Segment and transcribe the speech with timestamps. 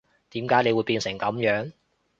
[0.31, 1.73] 點解你會變成噉樣